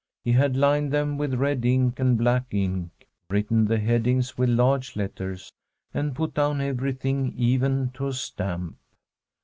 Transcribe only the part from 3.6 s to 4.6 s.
the headings with